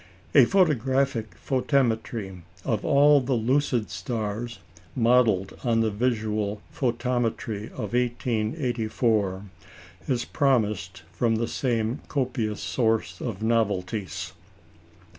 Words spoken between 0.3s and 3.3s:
A photographic photometry of all